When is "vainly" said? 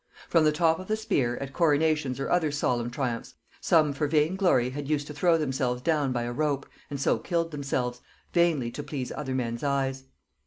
8.33-8.71